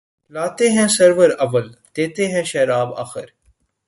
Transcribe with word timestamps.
لاتے 0.31 0.65
ہیں 0.69 0.87
سرور 0.95 1.29
اول 1.39 1.67
دیتے 1.95 2.23
ہیں 2.27 2.43
شراب 2.43 2.89
آخر 3.03 3.27